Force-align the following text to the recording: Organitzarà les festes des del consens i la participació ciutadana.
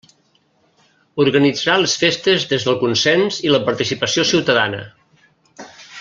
Organitzarà 1.25 1.75
les 1.83 1.93
festes 2.05 2.47
des 2.55 2.65
del 2.69 2.79
consens 2.85 3.37
i 3.49 3.55
la 3.57 3.63
participació 3.71 4.25
ciutadana. 4.35 4.81